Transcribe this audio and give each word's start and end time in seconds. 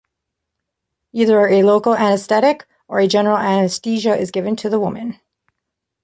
Either 1.13 1.45
a 1.47 1.61
local 1.61 1.93
anesthetic 1.93 2.65
or 2.87 3.05
general 3.05 3.37
anesthesia 3.37 4.17
is 4.17 4.31
given 4.31 4.55
to 4.55 4.67
the 4.67 4.79
woman. 4.79 5.19